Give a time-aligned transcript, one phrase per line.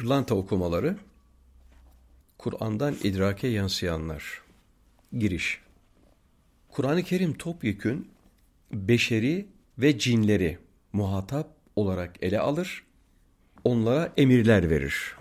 [0.00, 0.96] pırlanta okumaları,
[2.38, 4.42] Kur'an'dan idrake yansıyanlar.
[5.18, 5.60] Giriş
[6.68, 8.10] Kur'an-ı Kerim topyekün
[8.72, 9.46] beşeri
[9.78, 10.58] ve cinleri
[10.92, 12.84] muhatap olarak ele alır,
[13.64, 15.16] onlara emirler verir.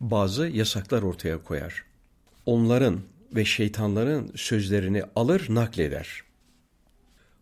[0.00, 1.84] Bazı yasaklar ortaya koyar.
[2.46, 3.00] Onların
[3.32, 6.22] ve şeytanların sözlerini alır nakleder.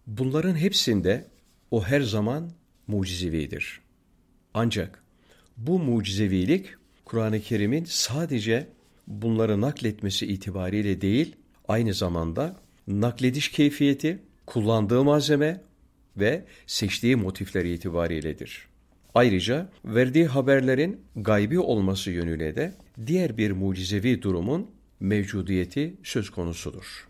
[0.06, 1.30] Bunların hepsinde
[1.70, 2.50] o her zaman
[2.86, 3.80] mucizevidir.
[4.54, 5.05] Ancak
[5.56, 6.66] bu mucizevilik
[7.04, 8.68] Kur'an-ı Kerim'in sadece
[9.06, 11.36] bunları nakletmesi itibariyle değil,
[11.68, 15.60] aynı zamanda naklediş keyfiyeti, kullandığı malzeme
[16.16, 18.68] ve seçtiği motifler itibariyledir.
[19.14, 22.74] Ayrıca verdiği haberlerin gaybi olması yönüyle de
[23.06, 27.08] diğer bir mucizevi durumun mevcudiyeti söz konusudur.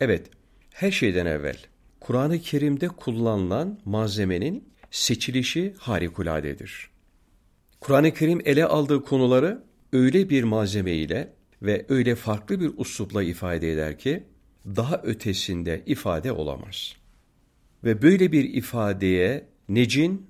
[0.00, 0.30] Evet,
[0.70, 1.56] her şeyden evvel
[2.00, 6.89] Kur'an-ı Kerim'de kullanılan malzemenin seçilişi harikuladedir.
[7.80, 9.62] Kur'an-ı Kerim ele aldığı konuları
[9.92, 14.24] öyle bir malzeme ile ve öyle farklı bir uslupla ifade eder ki
[14.66, 16.96] daha ötesinde ifade olamaz.
[17.84, 20.26] Ve böyle bir ifadeye ne cin,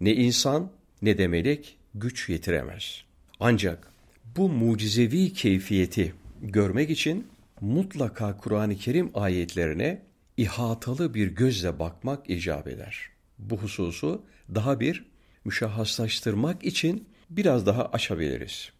[0.00, 3.04] ne insan, ne de melek güç yetiremez.
[3.40, 3.92] Ancak
[4.36, 7.26] bu mucizevi keyfiyeti görmek için
[7.60, 10.02] mutlaka Kur'an-ı Kerim ayetlerine
[10.36, 13.08] ihatalı bir gözle bakmak icap eder.
[13.38, 14.22] Bu hususu
[14.54, 15.11] daha bir
[15.44, 18.72] müşahhaslaştırmak için biraz daha açabiliriz.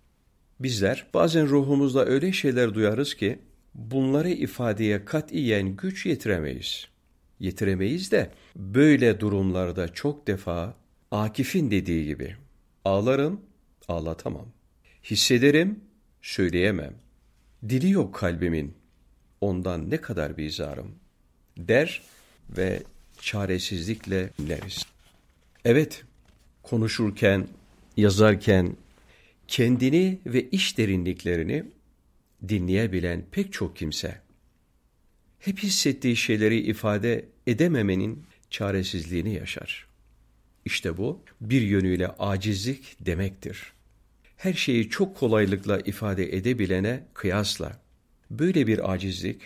[0.60, 3.38] Bizler bazen ruhumuzda öyle şeyler duyarız ki
[3.74, 6.88] bunları ifadeye katiyen güç yetiremeyiz.
[7.40, 10.74] Yetiremeyiz de böyle durumlarda çok defa
[11.10, 12.36] Akif'in dediği gibi
[12.84, 13.40] ağlarım,
[13.88, 14.46] ağlatamam.
[15.04, 15.80] Hissederim,
[16.22, 16.94] söyleyemem.
[17.68, 18.74] Dili yok kalbimin,
[19.40, 20.94] ondan ne kadar bizarım
[21.58, 22.02] der
[22.50, 22.82] ve
[23.20, 24.86] çaresizlikle dinleriz.
[25.64, 26.04] Evet,
[26.62, 27.48] konuşurken,
[27.96, 28.76] yazarken
[29.48, 31.64] kendini ve iş derinliklerini
[32.48, 34.20] dinleyebilen pek çok kimse
[35.38, 39.86] hep hissettiği şeyleri ifade edememenin çaresizliğini yaşar.
[40.64, 43.72] İşte bu bir yönüyle acizlik demektir.
[44.36, 47.80] Her şeyi çok kolaylıkla ifade edebilene kıyasla
[48.30, 49.40] böyle bir acizlik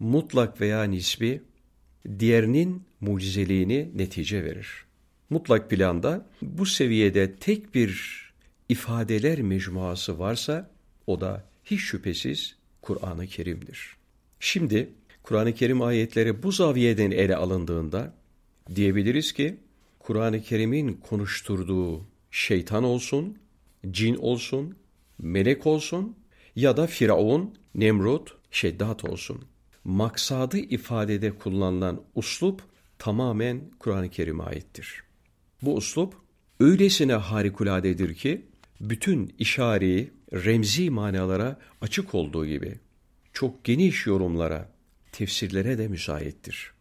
[0.00, 1.42] mutlak veya nisbi
[2.18, 4.87] diğerinin mucizeliğini netice verir.
[5.30, 8.18] Mutlak planda bu seviyede tek bir
[8.68, 10.70] ifadeler mecmuası varsa
[11.06, 13.96] o da hiç şüphesiz Kur'an-ı Kerim'dir.
[14.40, 14.88] Şimdi
[15.22, 18.14] Kur'an-ı Kerim ayetleri bu zaviyeden ele alındığında
[18.74, 19.56] diyebiliriz ki
[19.98, 23.38] Kur'an-ı Kerim'in konuşturduğu şeytan olsun,
[23.90, 24.76] cin olsun,
[25.18, 26.16] melek olsun
[26.56, 29.44] ya da Firavun, Nemrut, Şeddat olsun.
[29.84, 32.62] Maksadı ifadede kullanılan uslup
[32.98, 35.07] tamamen Kur'an-ı Kerim'e aittir.
[35.62, 36.14] Bu uslup
[36.60, 38.46] öylesine harikuladedir ki
[38.80, 42.78] bütün işari, remzi manalara açık olduğu gibi
[43.32, 44.72] çok geniş yorumlara,
[45.12, 46.72] tefsirlere de müsaittir.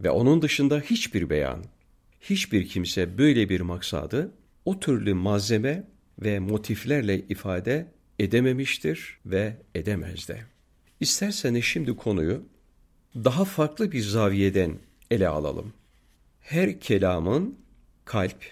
[0.00, 1.64] Ve onun dışında hiçbir beyan,
[2.20, 4.32] hiçbir kimse böyle bir maksadı
[4.64, 5.88] o türlü malzeme
[6.18, 10.40] ve motiflerle ifade edememiştir ve edemez de.
[11.00, 12.42] İsterseniz şimdi konuyu
[13.14, 14.78] daha farklı bir zaviyeden
[15.10, 15.72] ele alalım.
[16.40, 17.58] Her kelamın
[18.10, 18.44] kalp,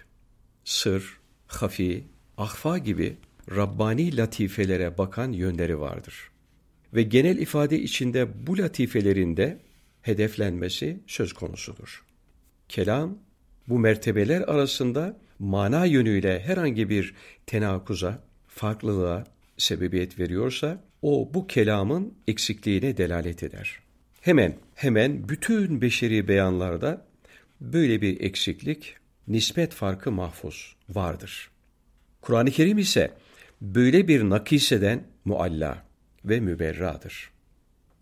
[0.65, 2.05] sır, hafi,
[2.37, 3.17] ahfa gibi
[3.51, 6.31] Rabbani latifelere bakan yönleri vardır.
[6.95, 9.59] Ve genel ifade içinde bu latifelerinde
[10.03, 12.05] hedeflenmesi söz konusudur.
[12.69, 13.19] Kelam,
[13.69, 17.15] bu mertebeler arasında mana yönüyle herhangi bir
[17.47, 19.25] tenakuza, farklılığa
[19.57, 23.79] sebebiyet veriyorsa, o bu kelamın eksikliğine delalet eder.
[24.21, 27.07] Hemen, hemen bütün beşeri beyanlarda
[27.61, 31.50] böyle bir eksiklik, nispet farkı mahfuz vardır.
[32.21, 33.15] Kur'an-ı Kerim ise
[33.61, 35.84] böyle bir nakiseden mualla
[36.25, 37.31] ve müberradır.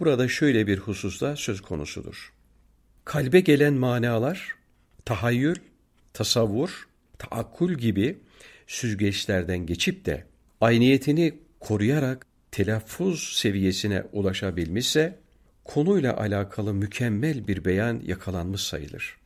[0.00, 2.32] Burada şöyle bir hususta söz konusudur.
[3.04, 4.54] Kalbe gelen manalar,
[5.04, 5.56] tahayyül,
[6.12, 6.88] tasavvur,
[7.18, 8.18] taakkul gibi
[8.66, 10.24] süzgeçlerden geçip de
[10.60, 15.18] ayniyetini koruyarak telaffuz seviyesine ulaşabilmişse,
[15.64, 19.16] konuyla alakalı mükemmel bir beyan yakalanmış sayılır.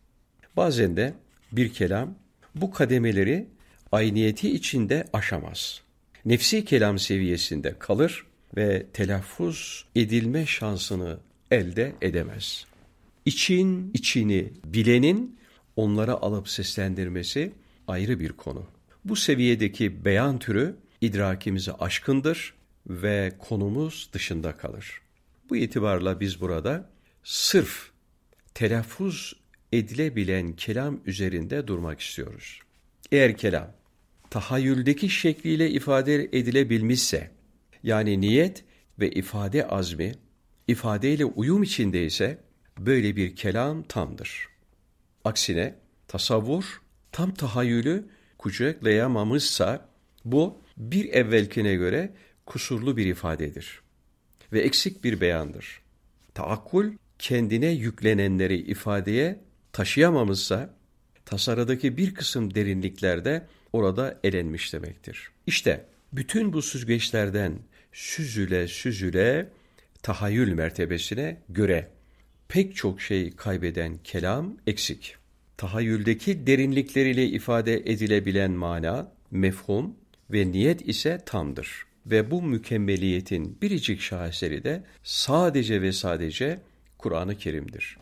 [0.57, 1.15] Bazen de
[1.53, 2.15] bir kelam
[2.55, 3.47] bu kademeleri
[3.93, 5.81] ayniyeti içinde aşamaz.
[6.25, 8.27] Nefsi kelam seviyesinde kalır
[8.57, 11.19] ve telaffuz edilme şansını
[11.51, 12.67] elde edemez.
[13.25, 15.39] İçin içini bilenin
[15.77, 17.53] onlara alıp seslendirmesi
[17.89, 18.65] ayrı bir konu.
[19.05, 22.55] Bu seviyedeki beyan türü idrakimize aşkındır
[22.87, 25.01] ve konumuz dışında kalır.
[25.51, 26.91] Bu itibarla biz burada
[27.25, 27.91] sırf
[28.55, 29.40] telaffuz
[29.73, 32.61] edilebilen kelam üzerinde durmak istiyoruz.
[33.13, 33.73] Eğer kelam
[34.31, 37.31] tahayyüldeki şekliyle ifade edilebilmişse,
[37.83, 38.65] yani niyet
[38.99, 40.13] ve ifade azmi,
[40.69, 42.39] ifadeyle uyum içindeyse,
[42.79, 44.49] böyle bir kelam tamdır.
[45.25, 45.75] Aksine
[46.09, 46.83] tasavvur,
[47.13, 48.09] tam tahayyülü
[48.39, 49.89] kucaklayamamışsa,
[50.25, 52.13] bu bir evvelkine göre
[52.47, 53.83] kusurlu bir ifadedir
[54.53, 55.81] ve eksik bir beyandır.
[56.35, 59.41] Taakkul, kendine yüklenenleri ifadeye
[59.73, 60.75] taşıyamamışsa,
[61.25, 65.31] tasarıdaki bir kısım derinliklerde orada elenmiş demektir.
[65.47, 67.59] İşte bütün bu süzgeçlerden
[67.93, 69.49] süzüle süzüle
[70.03, 71.89] tahayyül mertebesine göre
[72.49, 75.17] pek çok şey kaybeden kelam eksik.
[75.57, 79.95] Tahayyüldeki derinlikleriyle ifade edilebilen mana, mefhum
[80.31, 81.85] ve niyet ise tamdır.
[82.07, 86.61] Ve bu mükemmeliyetin biricik şaheseri de sadece ve sadece
[86.99, 87.99] Kur'an-ı Kerim'dir.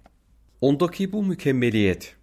[0.60, 2.16] Ondaki bu mükemmeliyet,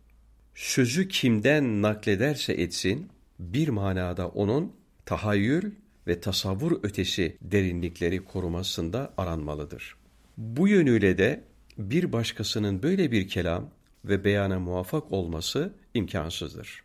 [0.56, 3.10] sözü kimden naklederse etsin,
[3.40, 4.74] bir manada onun
[5.06, 5.72] tahayyül
[6.08, 9.96] ve tasavvur ötesi derinlikleri korumasında aranmalıdır.
[10.38, 11.44] Bu yönüyle de
[11.78, 13.70] bir başkasının böyle bir kelam
[14.06, 16.84] ve beyana muvaffak olması imkansızdır.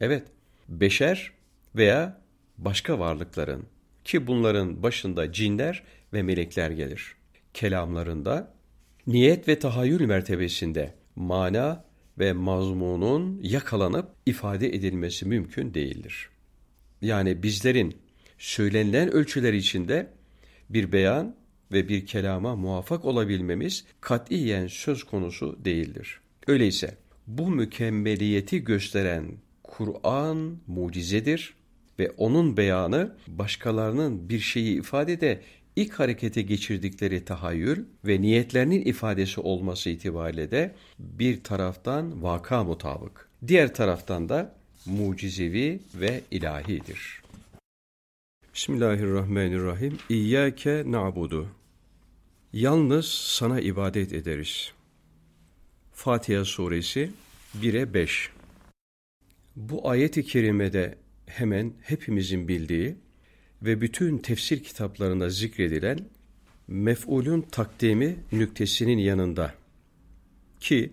[0.00, 0.24] Evet,
[0.68, 1.32] beşer
[1.74, 2.20] veya
[2.58, 3.66] başka varlıkların
[4.04, 5.82] ki bunların başında cinler
[6.12, 7.14] ve melekler gelir.
[7.54, 8.59] Kelamlarında
[9.12, 11.84] niyet ve tahayyül mertebesinde mana
[12.18, 16.28] ve mazmunun yakalanıp ifade edilmesi mümkün değildir.
[17.02, 17.96] Yani bizlerin
[18.38, 20.10] söylenilen ölçüler içinde
[20.70, 21.36] bir beyan
[21.72, 26.20] ve bir kelama muvaffak olabilmemiz katiyen söz konusu değildir.
[26.46, 26.96] Öyleyse
[27.26, 29.26] bu mükemmeliyeti gösteren
[29.62, 31.54] Kur'an mucizedir
[31.98, 35.40] ve onun beyanı başkalarının bir şeyi ifadede
[35.76, 43.74] ilk harekete geçirdikleri tahayyül ve niyetlerinin ifadesi olması itibariyle de bir taraftan vaka mutabık, diğer
[43.74, 44.54] taraftan da
[44.86, 47.22] mucizevi ve ilahidir.
[48.54, 49.98] Bismillahirrahmanirrahim.
[50.08, 51.48] İyyâke na'budu.
[52.52, 54.72] Yalnız sana ibadet ederiz.
[55.92, 57.10] Fatiha suresi
[57.60, 58.30] 1'e 5.
[59.56, 62.96] Bu ayet-i kerimede hemen hepimizin bildiği
[63.62, 65.98] ve bütün tefsir kitaplarında zikredilen
[66.68, 69.54] mef'ulün takdimi nüktesinin yanında
[70.60, 70.92] ki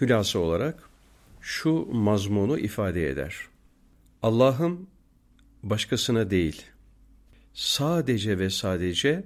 [0.00, 0.88] hülasa olarak
[1.40, 3.36] şu mazmunu ifade eder.
[4.22, 4.86] Allah'ım
[5.62, 6.62] başkasına değil,
[7.54, 9.24] sadece ve sadece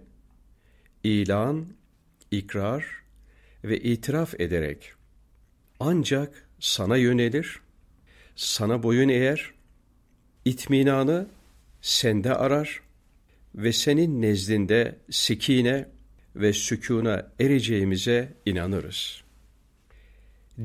[1.04, 1.66] ilan,
[2.30, 2.86] ikrar
[3.64, 4.92] ve itiraf ederek
[5.80, 7.60] ancak sana yönelir,
[8.36, 9.50] sana boyun eğer,
[10.44, 11.26] itminanı
[11.86, 12.80] sende arar
[13.54, 15.88] ve senin nezdinde sekine
[16.36, 19.22] ve sükuna ereceğimize inanırız.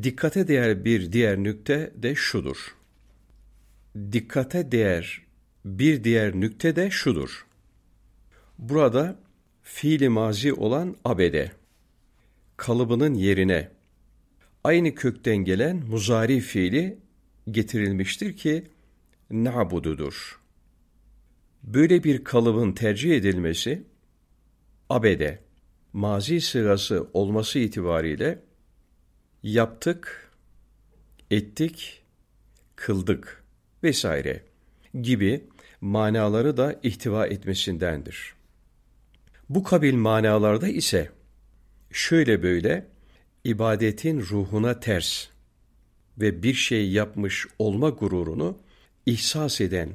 [0.03, 2.75] Dikkate değer bir diğer nükte de şudur.
[4.12, 5.21] Dikkate değer
[5.65, 7.45] bir diğer nükte de şudur.
[8.57, 9.19] Burada
[9.63, 11.51] fiili mazi olan abede,
[12.57, 13.69] kalıbının yerine
[14.63, 16.97] aynı kökten gelen muzari fiili
[17.51, 18.63] getirilmiştir ki
[19.31, 20.40] na'bududur.
[21.63, 23.83] Böyle bir kalıbın tercih edilmesi,
[24.89, 25.39] abede,
[25.93, 28.39] mazi sırası olması itibariyle
[29.43, 30.31] yaptık,
[31.31, 32.03] ettik,
[32.75, 33.43] kıldık
[33.83, 34.43] vesaire
[35.01, 35.47] gibi
[35.81, 38.33] manaları da ihtiva etmesindendir.
[39.49, 41.11] Bu kabil manalarda ise
[41.91, 42.87] şöyle böyle
[43.44, 45.27] ibadetin ruhuna ters
[46.18, 48.57] ve bir şey yapmış olma gururunu
[49.06, 49.89] ihsas eden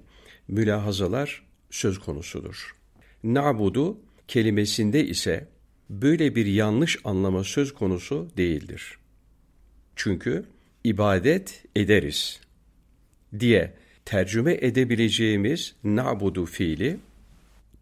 [0.49, 1.46] mülahazalar
[1.77, 2.77] söz konusudur.
[3.25, 5.49] Na'budu kelimesinde ise
[5.91, 8.99] böyle bir yanlış anlama söz konusu değildir.
[9.97, 10.45] Çünkü
[10.85, 12.41] ibadet ederiz
[13.41, 16.97] diye tercüme edebileceğimiz na'budu fiili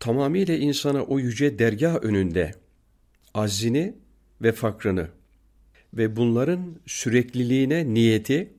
[0.01, 2.55] tamamıyla insana o yüce dergah önünde
[3.35, 3.95] azini
[4.43, 5.09] ve fakrını
[5.95, 8.53] ve bunların sürekliliğine niyeti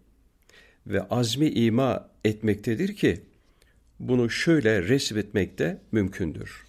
[0.87, 3.21] ve azmi ima etmektedir ki
[3.99, 6.65] bunu şöyle resmetmek de mümkündür.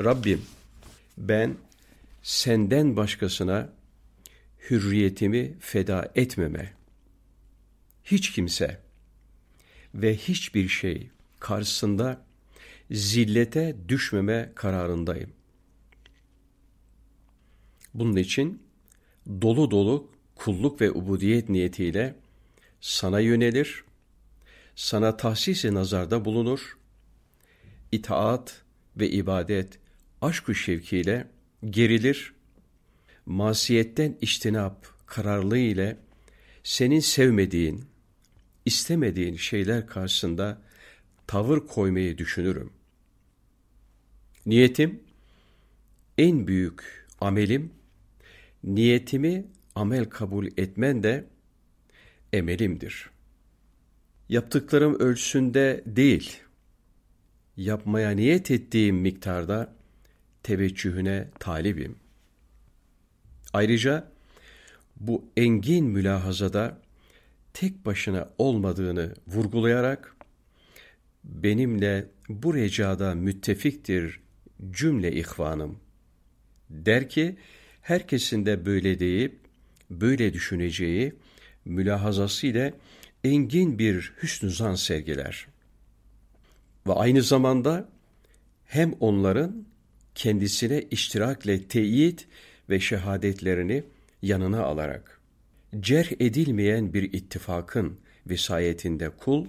[0.00, 0.42] Rabbim
[1.18, 1.56] ben
[2.22, 3.72] senden başkasına
[4.70, 6.72] hürriyetimi feda etmeme,
[8.04, 8.80] hiç kimse
[9.94, 12.26] ve hiçbir şey karşısında
[12.90, 15.30] zillete düşmeme kararındayım.
[17.94, 18.62] Bunun için
[19.28, 22.14] dolu dolu kulluk ve ubudiyet niyetiyle
[22.80, 23.84] sana yönelir,
[24.80, 26.78] sana tahsisi nazarda bulunur,
[27.92, 28.62] itaat
[28.96, 29.78] ve ibadet
[30.20, 31.28] aşk-ı şevkiyle
[31.70, 32.34] gerilir,
[33.26, 35.96] masiyetten iştinap kararlı ile
[36.62, 37.84] senin sevmediğin,
[38.64, 40.62] istemediğin şeyler karşısında
[41.26, 42.72] tavır koymayı düşünürüm.
[44.46, 45.02] Niyetim,
[46.18, 47.72] en büyük amelim,
[48.64, 49.44] niyetimi
[49.74, 51.24] amel kabul etmen de
[52.32, 53.10] emelimdir.
[54.30, 56.40] Yaptıklarım ölçüsünde değil,
[57.56, 59.74] yapmaya niyet ettiğim miktarda
[60.42, 61.96] teveccühüne talibim.
[63.52, 64.08] Ayrıca
[64.96, 66.78] bu engin mülahazada
[67.54, 70.16] tek başına olmadığını vurgulayarak
[71.24, 74.20] benimle bu recada müttefiktir
[74.70, 75.78] cümle ihvanım.
[76.68, 77.36] Der ki
[77.82, 79.38] herkesin de böyle deyip
[79.90, 81.14] böyle düşüneceği
[81.64, 82.74] mülahazası ile
[83.24, 85.46] engin bir hüsnü zan sergiler.
[86.86, 87.88] Ve aynı zamanda
[88.64, 89.66] hem onların
[90.14, 92.28] kendisine iştirakle teyit
[92.70, 93.84] ve şehadetlerini
[94.22, 95.20] yanına alarak
[95.80, 99.46] cerh edilmeyen bir ittifakın vesayetinde kul,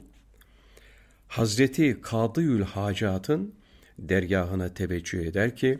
[1.27, 3.55] Hazreti Kadıyül Hacat'ın
[3.99, 5.79] dergahına teveccüh eder ki,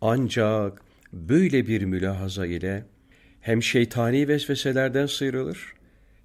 [0.00, 0.82] ancak
[1.12, 2.84] böyle bir mülahaza ile
[3.40, 5.74] hem şeytani vesveselerden sıyrılır,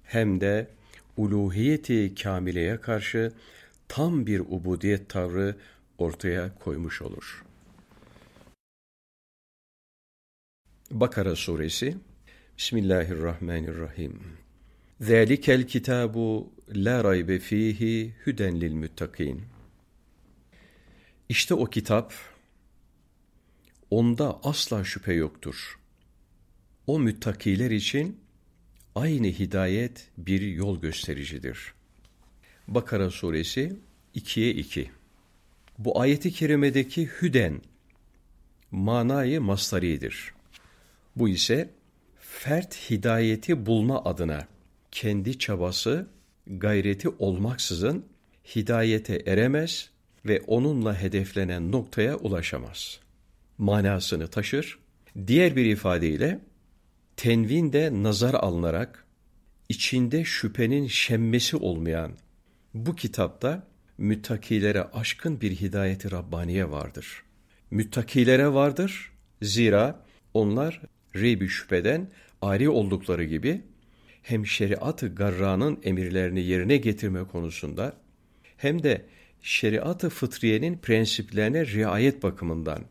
[0.02, 0.68] hem de
[1.16, 3.32] uluhiyeti kamileye karşı
[3.88, 5.56] tam bir ubudiyet tavrı
[5.98, 7.44] ortaya koymuş olur.
[10.90, 11.96] Bakara Suresi
[12.58, 14.22] Bismillahirrahmanirrahim.
[15.00, 19.42] Zalikel kitabu la raybe fihi huden lil muttakin.
[21.28, 22.14] İşte o kitap
[23.90, 25.78] onda asla şüphe yoktur.
[26.86, 28.20] O müttakiler için
[28.94, 31.74] aynı hidayet bir yol göstericidir.
[32.68, 33.76] Bakara suresi
[34.14, 34.90] 2'ye 2.
[35.78, 37.60] Bu ayeti kerimedeki hüden
[38.70, 40.32] manayı mastaridir.
[41.16, 41.70] Bu ise
[42.20, 44.46] fert hidayeti bulma adına
[44.90, 46.06] kendi çabası,
[46.46, 48.04] gayreti olmaksızın
[48.56, 49.90] hidayete eremez
[50.26, 53.00] ve onunla hedeflenen noktaya ulaşamaz.
[53.58, 54.78] Manasını taşır.
[55.26, 56.40] Diğer bir ifadeyle
[57.16, 59.04] tenvin de nazar alınarak
[59.68, 62.12] içinde şüphenin şemmesi olmayan
[62.74, 63.66] bu kitapta
[63.98, 67.22] müttakilere aşkın bir hidayeti Rabbaniye vardır.
[67.70, 70.04] Müttakilere vardır zira
[70.34, 70.80] onlar
[71.16, 72.10] reybi şüpheden
[72.42, 73.62] ari oldukları gibi
[74.22, 77.96] hem şeriat-ı garranın emirlerini yerine getirme konusunda
[78.56, 79.04] hem de
[79.42, 82.84] şeriat-ı fıtriyenin prensiplerine riayet bakımından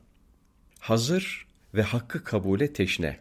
[0.79, 3.17] hazır ve hakkı kabule teşne.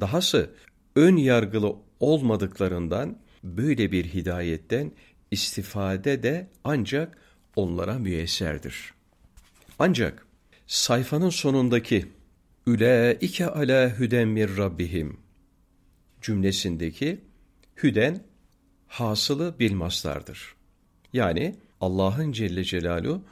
[0.00, 0.50] Dahası
[0.96, 4.92] ön yargılı olmadıklarından böyle bir hidayetten
[5.30, 7.18] istifade de ancak
[7.56, 8.94] onlara müyesserdir.
[9.78, 10.26] Ancak
[10.66, 12.06] sayfanın sonundaki
[12.66, 15.16] Ülaike ala hüden mir rabbihim
[16.22, 17.20] cümlesindeki
[17.82, 18.22] hüden
[18.86, 20.54] hasılı bilmaslardır.
[21.12, 23.22] Yani Allah'ın Celle Celaluhu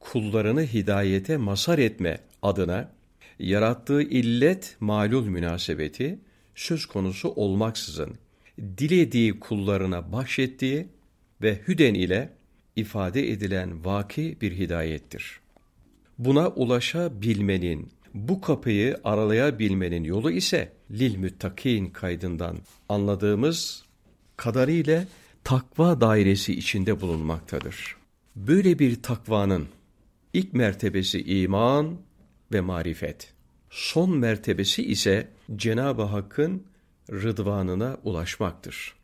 [0.00, 2.90] kullarını hidayete masar etme adına
[3.42, 6.18] yarattığı illet malul münasebeti
[6.54, 8.14] söz konusu olmaksızın
[8.78, 10.88] dilediği kullarına bahşettiği
[11.42, 12.32] ve hüden ile
[12.76, 15.40] ifade edilen vaki bir hidayettir.
[16.18, 22.58] Buna ulaşabilmenin, bu kapıyı aralayabilmenin yolu ise lil müttakin kaydından
[22.88, 23.84] anladığımız
[24.36, 25.04] kadarıyla
[25.44, 27.96] takva dairesi içinde bulunmaktadır.
[28.36, 29.66] Böyle bir takvanın
[30.32, 31.96] ilk mertebesi iman
[32.52, 33.31] ve marifet.
[33.72, 36.62] Son mertebesi ise Cenab-ı Hakk'ın
[37.10, 38.94] rıdvanına ulaşmaktır.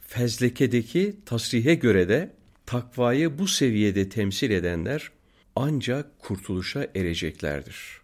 [0.00, 2.34] Fezlekedeki tasrihe göre de
[2.66, 5.10] takvayı bu seviyede temsil edenler
[5.56, 8.00] ancak kurtuluşa ereceklerdir.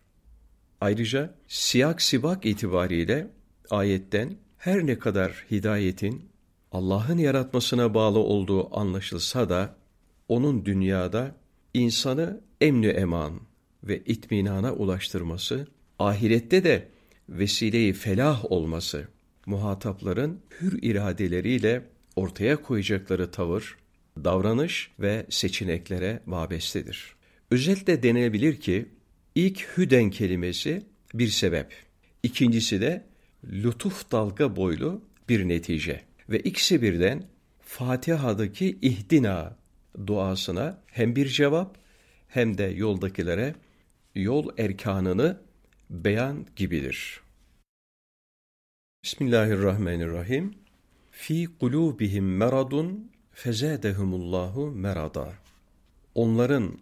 [0.80, 3.30] Ayrıca siyak sibak itibariyle
[3.70, 6.28] ayetten her ne kadar hidayetin
[6.72, 9.76] Allah'ın yaratmasına bağlı olduğu anlaşılsa da
[10.28, 11.34] onun dünyada
[11.74, 13.40] insanı emnü eman
[13.84, 15.66] ve itminana ulaştırması,
[15.98, 16.88] ahirette de
[17.28, 19.08] vesileyi felah olması,
[19.46, 21.82] muhatapların hür iradeleriyle
[22.16, 23.76] ortaya koyacakları tavır,
[24.24, 27.16] davranış ve seçeneklere vabestedir.
[27.50, 28.88] Özellikle denebilir ki
[29.34, 30.82] ilk hüden kelimesi
[31.14, 31.74] bir sebep,
[32.22, 33.04] ikincisi de
[33.44, 37.24] lütuf dalga boylu bir netice ve ikisi birden
[37.60, 39.56] Fatiha'daki ihdina
[40.06, 41.78] duasına hem bir cevap
[42.28, 43.54] hem de yoldakilere
[44.14, 45.45] yol erkanını
[45.90, 47.20] beyan gibidir.
[49.04, 50.54] Bismillahirrahmanirrahim.
[51.10, 55.32] Fi kulubihim meradun fezadehumullahu merada.
[56.14, 56.78] Onların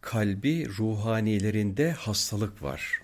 [0.00, 3.00] kalbi ruhanilerinde hastalık var.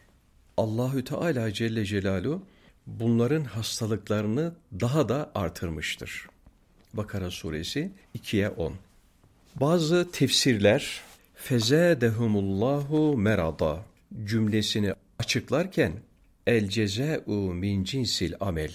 [0.57, 2.43] Allahü Teala Celle Celalu
[2.87, 6.27] bunların hastalıklarını daha da artırmıştır.
[6.95, 8.75] Bakara suresi 2'ye 10.
[9.61, 11.01] Bazı tefsirler
[11.35, 13.85] fezâdehumullahu merada
[14.25, 15.93] cümlesini açıklarken
[16.47, 18.75] el cezâ'u min cinsil amel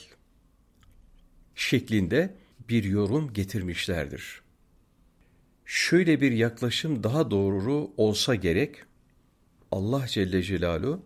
[1.56, 2.36] şeklinde
[2.70, 4.42] bir yorum getirmişlerdir.
[5.66, 8.84] Şöyle bir yaklaşım daha doğru olsa gerek,
[9.72, 11.02] Allah Celle Celaluhu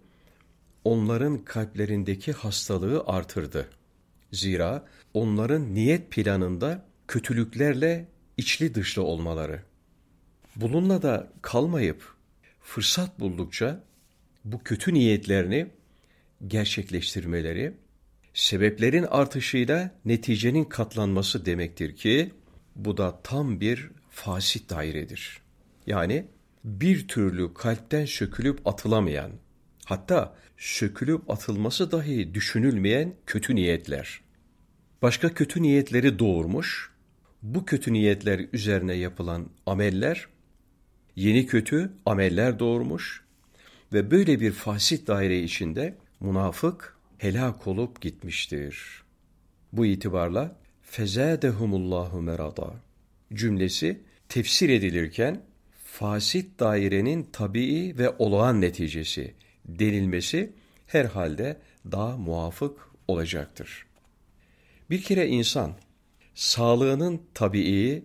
[0.84, 3.70] onların kalplerindeki hastalığı artırdı.
[4.32, 9.64] Zira onların niyet planında kötülüklerle içli dışlı olmaları.
[10.56, 12.14] Bununla da kalmayıp
[12.62, 13.89] fırsat buldukça
[14.46, 15.68] bu kötü niyetlerini
[16.48, 17.74] gerçekleştirmeleri,
[18.34, 22.32] sebeplerin artışıyla neticenin katlanması demektir ki
[22.76, 25.42] bu da tam bir fasit dairedir.
[25.88, 26.26] Yani
[26.64, 29.32] bir türlü kalpten sökülüp atılamayan,
[29.86, 34.22] hatta sökülüp atılması dahi düşünülmeyen kötü niyetler.
[35.02, 36.92] Başka kötü niyetleri doğurmuş,
[37.42, 40.28] bu kötü niyetler üzerine yapılan ameller,
[41.16, 43.24] yeni kötü ameller doğurmuş
[43.94, 49.04] ve böyle bir fasit daire içinde münafık helak olup gitmiştir.
[49.74, 52.74] Bu itibarla fezâdehumullahu merada
[53.34, 55.42] cümlesi tefsir edilirken
[55.86, 59.34] fasit dairenin tabii ve olağan neticesi
[59.66, 60.54] denilmesi
[60.88, 61.58] herhalde
[61.92, 63.86] daha muafık olacaktır.
[64.90, 65.74] Bir kere insan
[66.36, 68.04] sağlığının tabii,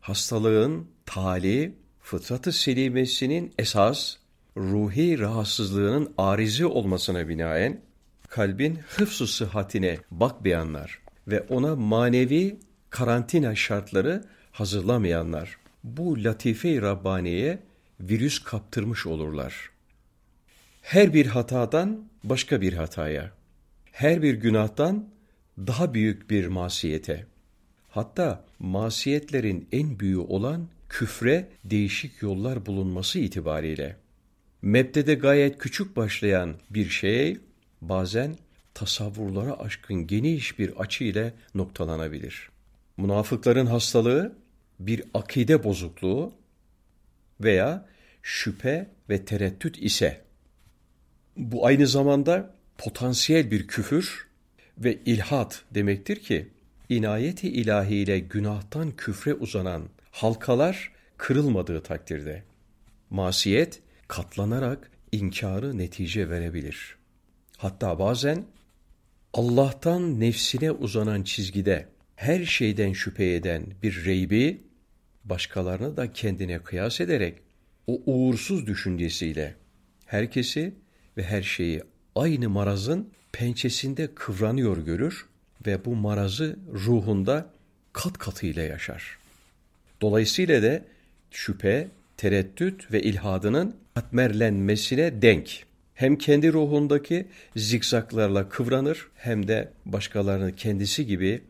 [0.00, 4.16] hastalığın tali, fıtratı selimesinin esas,
[4.56, 7.80] ruhi rahatsızlığının arizi olmasına binaen
[8.28, 10.98] kalbin hıfzu sıhhatine bakmayanlar
[11.28, 12.56] ve ona manevi
[12.90, 17.58] karantina şartları hazırlamayanlar bu latife-i Rabbani'ye
[18.00, 19.70] virüs kaptırmış olurlar.
[20.82, 23.30] Her bir hatadan başka bir hataya,
[23.92, 25.08] her bir günahtan
[25.58, 27.26] daha büyük bir masiyete,
[27.88, 33.96] hatta masiyetlerin en büyüğü olan küfre değişik yollar bulunması itibariyle,
[34.62, 37.38] mebdede gayet küçük başlayan bir şey,
[37.80, 38.36] bazen
[38.74, 42.50] tasavvurlara aşkın geniş bir açı ile noktalanabilir.
[42.96, 44.32] Münafıkların hastalığı
[44.80, 46.32] bir akide bozukluğu
[47.40, 47.86] veya
[48.22, 50.20] şüphe ve tereddüt ise
[51.36, 54.28] bu aynı zamanda potansiyel bir küfür
[54.78, 56.48] ve ilhat demektir ki
[56.88, 62.42] inayeti ilahiyle günahtan küfre uzanan halkalar kırılmadığı takdirde
[63.10, 66.96] masiyet katlanarak inkarı netice verebilir.
[67.56, 68.44] Hatta bazen
[69.32, 74.60] Allah'tan nefsine uzanan çizgide her şeyden şüphe eden bir reybi
[75.24, 77.38] başkalarını da kendine kıyas ederek
[77.86, 79.54] o uğursuz düşüncesiyle
[80.06, 80.74] herkesi
[81.16, 81.82] ve her şeyi
[82.14, 85.26] aynı marazın pençesinde kıvranıyor görür
[85.66, 87.50] ve bu marazı ruhunda
[87.92, 89.18] kat katıyla yaşar.
[90.00, 90.82] Dolayısıyla da
[91.30, 95.66] şüphe, tereddüt ve ilhadının katmerlenmesine denk.
[95.94, 101.42] Hem kendi ruhundaki zikzaklarla kıvranır hem de başkalarını kendisi gibi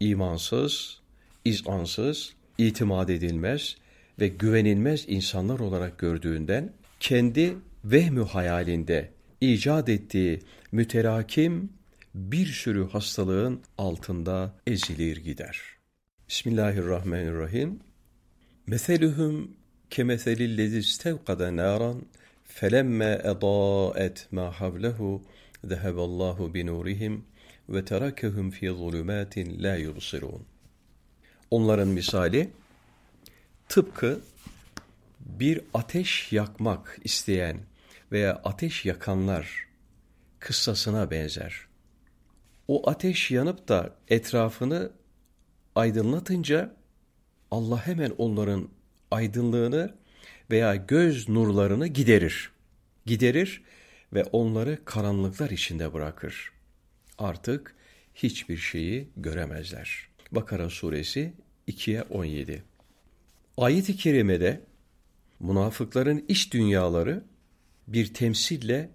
[0.00, 1.00] imansız,
[1.44, 3.76] izansız, itimat edilmez
[4.20, 10.40] ve güvenilmez insanlar olarak gördüğünden kendi vehmü hayalinde icat ettiği
[10.72, 11.72] müterakim
[12.14, 15.60] bir sürü hastalığın altında ezilir gider.
[16.28, 17.80] Bismillahirrahmanirrahim.
[19.88, 22.02] Meseluhum kemeselillezi istevkada naran
[22.44, 25.22] felemme edaet ma havlehu
[25.64, 27.24] zeheballahu binurihim
[27.68, 30.42] ve terakehum fi zulumatin la yubsirun.
[31.50, 32.50] Onların misali
[33.68, 34.20] tıpkı
[35.20, 37.58] bir ateş yakmak isteyen
[38.12, 39.66] veya ateş yakanlar
[40.40, 41.68] kıssasına benzer.
[42.68, 44.90] O ateş yanıp da etrafını
[45.74, 46.74] aydınlatınca
[47.50, 48.68] Allah hemen onların
[49.10, 49.94] aydınlığını
[50.50, 52.50] veya göz nurlarını giderir.
[53.06, 53.62] Giderir
[54.12, 56.52] ve onları karanlıklar içinde bırakır.
[57.18, 57.74] Artık
[58.14, 60.08] hiçbir şeyi göremezler.
[60.32, 61.32] Bakara suresi
[61.68, 62.62] 2'ye 17.
[63.56, 64.60] Ayet-i kerimede
[65.40, 67.24] münafıkların iç dünyaları
[67.88, 68.90] bir temsille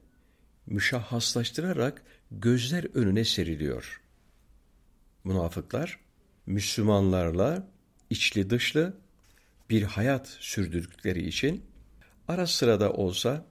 [0.66, 4.02] müşahhaslaştırarak gözler önüne seriliyor.
[5.24, 6.00] Münafıklar
[6.46, 7.68] Müslümanlarla
[8.10, 9.03] içli dışlı
[9.74, 11.64] bir hayat sürdürdükleri için
[12.28, 13.46] ara sırada olsa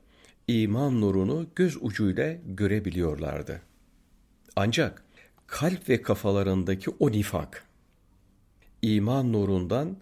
[0.48, 3.62] iman nurunu göz ucuyla görebiliyorlardı.
[4.56, 5.04] Ancak
[5.46, 7.64] kalp ve kafalarındaki o nifak,
[8.82, 9.96] iman nurundan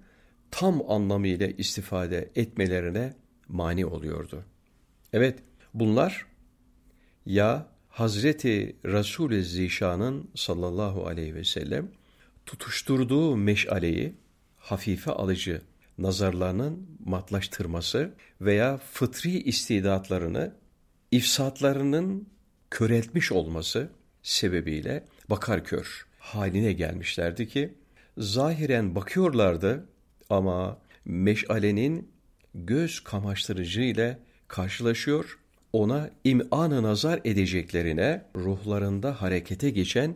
[0.50, 3.14] tam anlamıyla istifade etmelerine
[3.48, 4.44] mani oluyordu.
[5.12, 5.38] Evet,
[5.74, 6.26] bunlar
[7.26, 11.88] ya Hazreti Resul-i Zişan'ın sallallahu aleyhi ve sellem
[12.46, 14.14] tutuşturduğu meşaleyi
[14.56, 15.62] hafife alıcı
[16.00, 20.54] nazarlarının matlaştırması veya fıtri istidatlarını
[21.10, 22.28] ifsatlarının
[22.70, 23.90] köreltmiş olması
[24.22, 27.74] sebebiyle bakar kör haline gelmişlerdi ki
[28.18, 29.86] zahiren bakıyorlardı
[30.30, 32.10] ama meşalenin
[32.54, 35.38] göz kamaştırıcı ile karşılaşıyor,
[35.72, 40.14] ona im'an nazar edeceklerine ruhlarında harekete geçen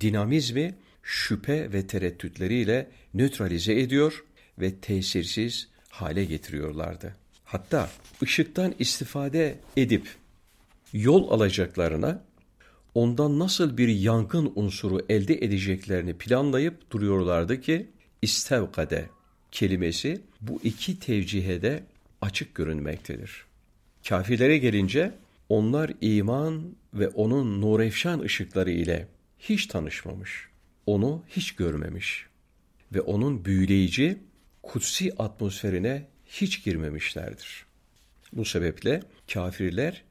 [0.00, 4.24] dinamizmi şüphe ve tereddütleriyle nötralize ediyor
[4.60, 7.16] ve tesirsiz hale getiriyorlardı.
[7.44, 7.90] Hatta
[8.22, 10.08] ışıktan istifade edip
[10.92, 12.22] yol alacaklarına
[12.94, 17.86] ondan nasıl bir yangın unsuru elde edeceklerini planlayıp duruyorlardı ki
[18.22, 19.08] istevkade
[19.52, 21.82] kelimesi bu iki tevcihede
[22.20, 23.44] açık görünmektedir.
[24.08, 25.14] Kafirlere gelince
[25.48, 30.48] onlar iman ve onun nurefşan ışıkları ile hiç tanışmamış,
[30.86, 32.26] onu hiç görmemiş
[32.94, 34.18] ve onun büyüleyici
[34.62, 37.66] kutsi atmosferine hiç girmemişlerdir.
[38.32, 40.04] Bu sebeple kafirler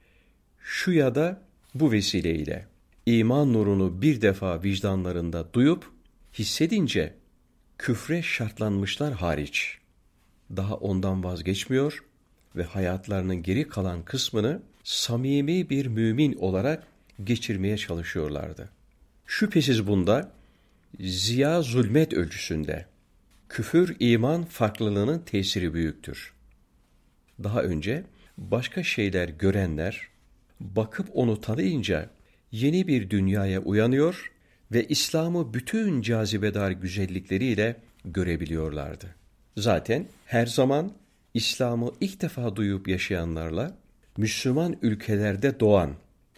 [0.60, 1.42] şu ya da
[1.76, 2.68] bu vesileyle
[3.06, 5.92] iman nurunu bir defa vicdanlarında duyup
[6.34, 7.14] hissedince
[7.78, 9.78] küfre şartlanmışlar hariç
[10.56, 12.04] daha ondan vazgeçmiyor
[12.56, 16.88] ve hayatlarının geri kalan kısmını samimi bir mümin olarak
[17.24, 18.70] geçirmeye çalışıyorlardı.
[19.26, 20.32] Şüphesiz bunda
[21.00, 22.86] ziya zulmet ölçüsünde
[23.50, 26.34] küfür iman farklılığının tesiri büyüktür.
[27.44, 28.04] Daha önce
[28.38, 30.08] başka şeyler görenler
[30.60, 32.10] bakıp onu tanıyınca
[32.52, 34.32] yeni bir dünyaya uyanıyor
[34.72, 39.16] ve İslam'ı bütün cazibedar güzellikleriyle görebiliyorlardı.
[39.58, 40.92] Zaten her zaman
[41.34, 43.78] İslam'ı ilk defa duyup yaşayanlarla
[44.18, 45.94] Müslüman ülkelerde doğan,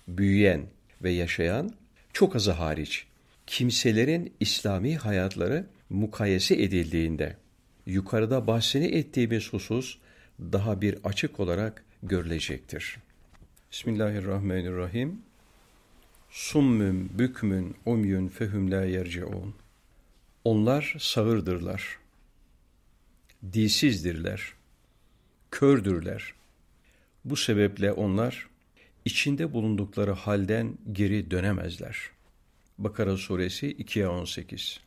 [0.08, 0.62] büyüyen
[1.04, 1.74] ve yaşayan
[2.13, 3.06] çok azı hariç
[3.47, 7.38] kimselerin İslami hayatları mukayese edildiğinde
[7.86, 9.97] yukarıda bahsini ettiğimiz husus
[10.39, 12.97] daha bir açık olarak görülecektir.
[13.71, 15.21] Bismillahirrahmanirrahim.
[16.30, 19.56] Summün, bükmün, umyün, fehüm la yerciun.
[20.43, 21.99] Onlar sağırdırlar.
[23.54, 24.54] Dilsizdirler.
[25.51, 26.34] Kördürler.
[27.25, 28.47] Bu sebeple onlar
[29.06, 31.97] içinde bulundukları halden geri dönemezler.
[32.77, 34.80] Bakara suresi 2'ye 18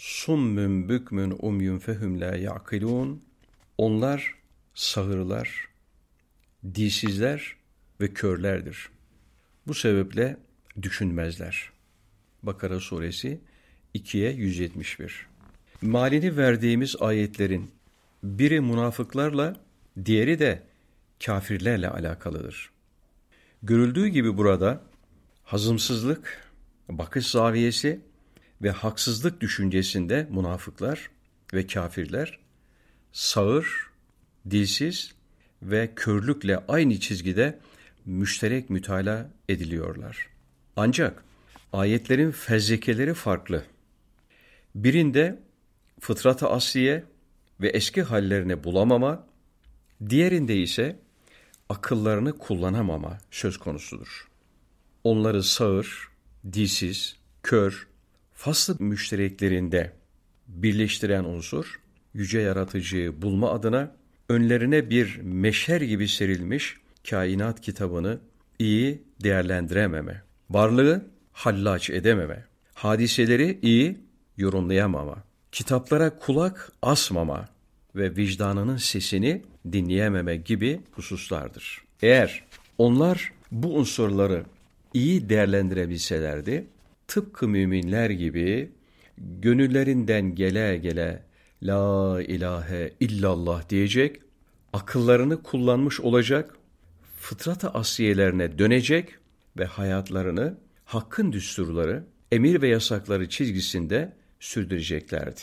[0.00, 3.22] Summün bükmün umyun fehüm la ya'kilun
[3.78, 4.34] Onlar
[4.74, 5.68] sağırlar,
[6.74, 7.56] dilsizler
[8.00, 8.88] ve körlerdir.
[9.66, 10.36] Bu sebeple
[10.82, 11.70] düşünmezler.
[12.42, 13.40] Bakara suresi
[13.94, 15.26] 2'ye 171
[15.82, 17.70] Malini verdiğimiz ayetlerin
[18.22, 19.56] biri münafıklarla,
[20.04, 20.62] diğeri de
[21.24, 22.70] kafirlerle alakalıdır.
[23.62, 24.82] Görüldüğü gibi burada
[25.44, 26.52] hazımsızlık,
[26.88, 28.09] bakış zaviyesi
[28.62, 31.10] ve haksızlık düşüncesinde münafıklar
[31.54, 32.38] ve kafirler
[33.12, 33.90] sağır,
[34.50, 35.14] dilsiz
[35.62, 37.58] ve körlükle aynı çizgide
[38.06, 40.28] müşterek mütala ediliyorlar.
[40.76, 41.24] Ancak
[41.72, 43.64] ayetlerin fezlekeleri farklı.
[44.74, 45.38] Birinde
[46.00, 47.04] fıtrat-ı asliye
[47.60, 49.26] ve eski hallerini bulamama,
[50.08, 50.98] diğerinde ise
[51.68, 54.28] akıllarını kullanamama söz konusudur.
[55.04, 56.08] Onları sağır,
[56.52, 57.88] dilsiz, kör,
[58.40, 59.92] faslı müştereklerinde
[60.48, 61.80] birleştiren unsur,
[62.14, 63.92] yüce yaratıcıyı bulma adına
[64.28, 66.76] önlerine bir meşer gibi serilmiş
[67.10, 68.18] kainat kitabını
[68.58, 73.96] iyi değerlendirememe, varlığı hallaç edememe, hadiseleri iyi
[74.36, 77.48] yorumlayamama, kitaplara kulak asmama
[77.96, 81.84] ve vicdanının sesini dinleyememe gibi hususlardır.
[82.02, 82.44] Eğer
[82.78, 84.44] onlar bu unsurları
[84.94, 86.66] iyi değerlendirebilselerdi,
[87.10, 88.70] tıpkı müminler gibi
[89.18, 91.22] gönüllerinden gele gele
[91.62, 94.20] La ilahe illallah diyecek,
[94.72, 96.56] akıllarını kullanmış olacak,
[97.16, 99.08] fıtrat-ı asiyelerine dönecek
[99.58, 105.40] ve hayatlarını hakkın düsturları, emir ve yasakları çizgisinde sürdüreceklerdi.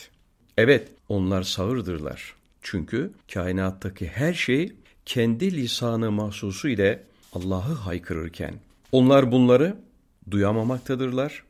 [0.57, 2.35] Evet, onlar sağırdırlar.
[2.61, 4.73] Çünkü kainattaki her şey
[5.05, 7.03] kendi lisanı mahsusu ile
[7.33, 8.53] Allah'ı haykırırken
[8.91, 9.77] onlar bunları
[10.31, 11.46] duyamamaktadırlar,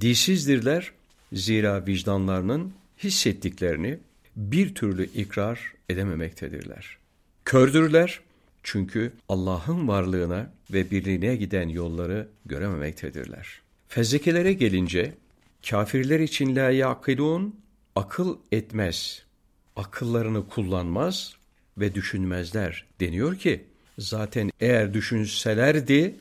[0.00, 0.92] dilsizdirler
[1.32, 3.98] zira vicdanlarının hissettiklerini
[4.36, 6.98] bir türlü ikrar edememektedirler.
[7.44, 8.20] Kördürler
[8.62, 13.60] çünkü Allah'ın varlığına ve birliğine giden yolları görememektedirler.
[13.88, 15.14] Fezlekelere gelince
[15.70, 17.60] kafirler için la yakilun
[17.96, 19.22] akıl etmez,
[19.76, 21.34] akıllarını kullanmaz
[21.78, 23.64] ve düşünmezler deniyor ki
[23.98, 26.14] zaten eğer düşünselerdi,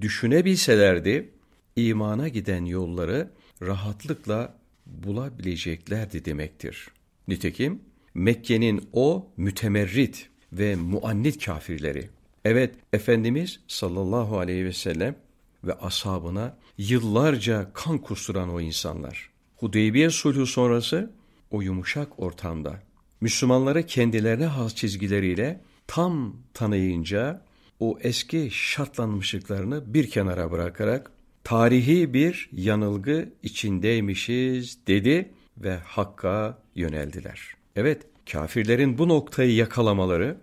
[0.00, 1.28] düşünebilselerdi
[1.76, 3.30] imana giden yolları
[3.62, 4.54] rahatlıkla
[4.86, 6.88] bulabileceklerdi demektir.
[7.28, 7.80] Nitekim
[8.14, 12.08] Mekke'nin o mütemerrit ve muannit kafirleri.
[12.44, 15.16] Evet, Efendimiz sallallahu aleyhi ve sellem
[15.64, 19.30] ve ashabına yıllarca kan kusturan o insanlar.
[19.56, 21.10] Hudeybiye sulhu sonrası
[21.50, 22.82] o yumuşak ortamda
[23.20, 27.42] Müslümanları kendilerine has çizgileriyle tam tanıyınca
[27.80, 31.10] o eski şartlanmışlıklarını bir kenara bırakarak
[31.44, 37.54] tarihi bir yanılgı içindeymişiz dedi ve Hakk'a yöneldiler.
[37.76, 40.36] Evet, kafirlerin bu noktayı yakalamaları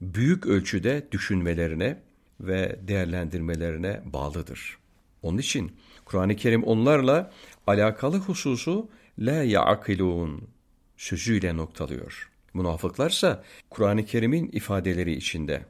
[0.00, 1.98] büyük ölçüde düşünmelerine
[2.40, 4.78] ve değerlendirmelerine bağlıdır.
[5.22, 5.72] Onun için
[6.04, 7.32] Kur'an-ı Kerim onlarla
[7.66, 8.88] alakalı hususu
[9.18, 10.48] la ya'kilun
[10.96, 12.30] sözüyle noktalıyor.
[12.54, 15.62] Münafıklarsa Kur'an-ı Kerim'in ifadeleri içinde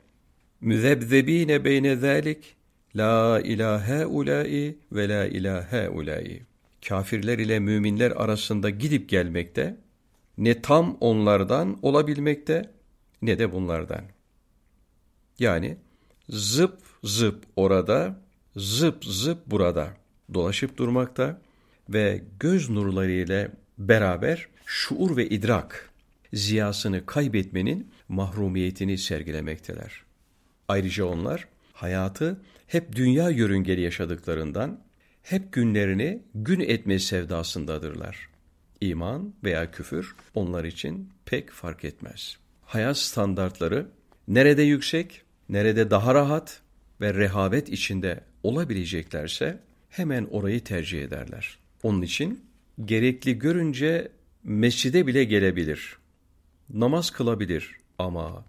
[0.60, 2.56] müzebzebine beyne zalik
[2.96, 6.42] la ilahe ulai ve la ilahe ulai
[6.88, 9.76] kafirler ile müminler arasında gidip gelmekte
[10.38, 12.70] ne tam onlardan olabilmekte
[13.22, 14.04] ne de bunlardan.
[15.38, 15.76] Yani
[16.28, 18.20] zıp zıp orada,
[18.56, 19.88] zıp zıp burada
[20.34, 21.40] dolaşıp durmakta
[21.88, 25.90] ve göz nurları ile beraber şuur ve idrak
[26.32, 30.02] ziyasını kaybetmenin mahrumiyetini sergilemekteler.
[30.68, 32.40] Ayrıca onlar hayatı
[32.74, 34.80] hep dünya yörüngeli yaşadıklarından
[35.22, 38.28] hep günlerini gün etme sevdasındadırlar.
[38.80, 42.36] İman veya küfür onlar için pek fark etmez.
[42.64, 43.86] Hayat standartları
[44.28, 46.60] nerede yüksek, nerede daha rahat
[47.00, 51.58] ve rehavet içinde olabileceklerse hemen orayı tercih ederler.
[51.82, 52.44] Onun için
[52.84, 54.08] gerekli görünce
[54.44, 55.96] mescide bile gelebilir.
[56.70, 58.44] Namaz kılabilir ama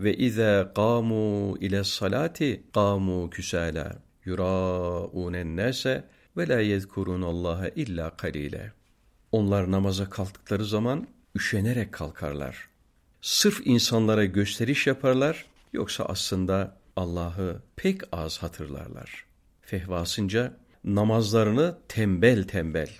[0.00, 6.04] ve iza qamu ile salati qamu küsala yuraûnen nase
[6.36, 8.72] ve la yezkurun Allah'a illa kalile.
[9.32, 12.68] Onlar namaza kalktıkları zaman üşenerek kalkarlar.
[13.20, 19.24] Sırf insanlara gösteriş yaparlar yoksa aslında Allah'ı pek az hatırlarlar.
[19.60, 22.90] Fehvasınca namazlarını tembel tembel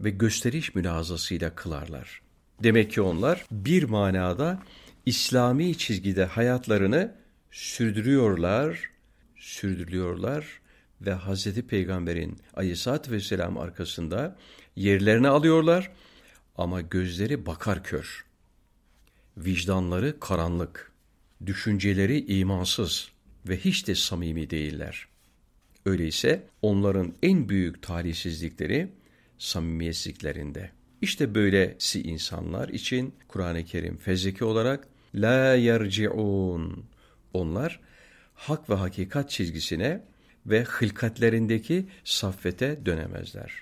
[0.00, 2.22] ve gösteriş münazasıyla kılarlar.
[2.62, 4.62] Demek ki onlar bir manada
[5.08, 7.14] İslami çizgide hayatlarını
[7.50, 8.90] sürdürüyorlar,
[9.36, 10.60] sürdürüyorlar
[11.00, 11.52] ve Hz.
[11.54, 14.36] Peygamber'in aleyhissalatü vesselam arkasında
[14.76, 15.92] yerlerini alıyorlar
[16.56, 18.26] ama gözleri bakar kör.
[19.36, 20.92] Vicdanları karanlık,
[21.46, 23.08] düşünceleri imansız
[23.48, 25.08] ve hiç de samimi değiller.
[25.86, 28.88] Öyleyse onların en büyük talihsizlikleri
[29.38, 30.70] samimiyetsizliklerinde.
[31.02, 36.84] İşte böylesi insanlar için Kur'an-ı Kerim fezleki olarak la yerciun
[37.34, 37.80] onlar
[38.34, 40.04] hak ve hakikat çizgisine
[40.46, 43.52] ve hılkatlerindeki saffete dönemezler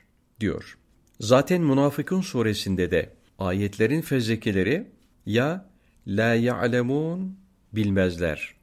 [0.40, 0.78] diyor.
[1.20, 4.90] Zaten Münafıkun suresinde de ayetlerin fezlekeleri
[5.26, 5.70] ya
[6.06, 7.38] la ya'lemun
[7.72, 8.54] bilmezler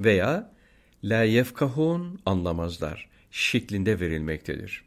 [0.00, 0.52] veya
[1.04, 4.84] la yefkahun anlamazlar şeklinde verilmektedir.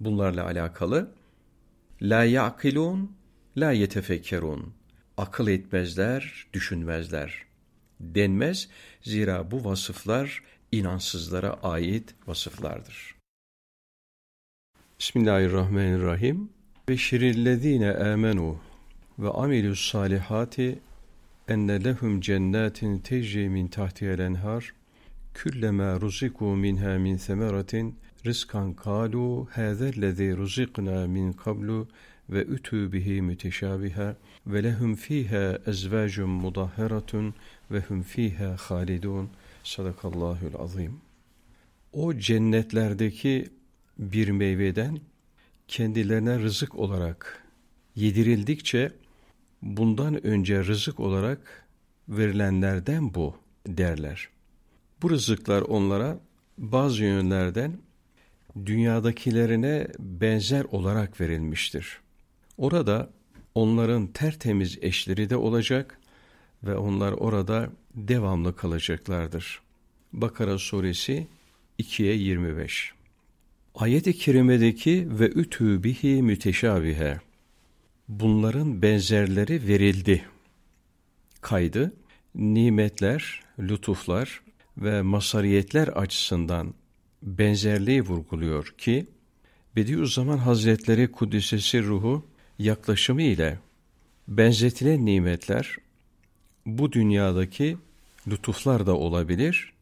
[0.00, 1.14] Bunlarla alakalı
[2.02, 3.16] la ya'kilun
[3.56, 4.77] la yetefekkerun
[5.18, 7.44] akıl etmezler, düşünmezler
[8.00, 8.68] denmez.
[9.02, 13.14] Zira bu vasıflar inansızlara ait vasıflardır.
[15.00, 16.50] Bismillahirrahmanirrahim.
[16.88, 18.58] Ve şirillezine amenu
[19.18, 20.78] ve amilus salihati
[21.48, 24.74] enne lehum cennetin tecri min tahtiyel enhar
[25.34, 31.88] küllema ruziku minha min semeratin rizkan kalu hâzellezî ruzikna min kablu
[32.30, 34.16] ve ütü bihi müteşabiha
[34.48, 37.34] ve lehum fiha ezvacun mudahharatun
[37.70, 39.30] ve hum fiha halidun
[39.64, 41.00] sadakallahul azim.
[41.92, 43.48] O cennetlerdeki
[43.98, 45.00] bir meyveden
[45.68, 47.42] kendilerine rızık olarak
[47.96, 48.92] yedirildikçe
[49.62, 51.66] bundan önce rızık olarak
[52.08, 53.34] verilenlerden bu
[53.66, 54.28] derler.
[55.02, 56.18] Bu rızıklar onlara
[56.58, 57.78] bazı yönlerden
[58.66, 62.00] dünyadakilerine benzer olarak verilmiştir.
[62.58, 63.10] Orada
[63.58, 65.98] onların tertemiz eşleri de olacak
[66.64, 69.60] ve onlar orada devamlı kalacaklardır.
[70.12, 71.26] Bakara suresi
[71.78, 72.92] 2'ye 25
[73.74, 77.20] Ayet-i kerimedeki ve ütü bihi müteşabihe
[78.08, 80.24] bunların benzerleri verildi.
[81.40, 81.92] Kaydı
[82.34, 84.42] nimetler, lütuflar
[84.76, 86.74] ve masariyetler açısından
[87.22, 89.06] benzerliği vurguluyor ki
[89.76, 92.24] Bediüzzaman Hazretleri Kuddisesi ruhu
[92.58, 93.58] yaklaşımı ile
[94.28, 95.76] benzetilen nimetler
[96.66, 97.76] bu dünyadaki
[98.28, 99.72] lütuflar da olabilir,